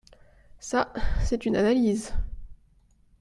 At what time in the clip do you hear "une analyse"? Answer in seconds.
1.45-2.11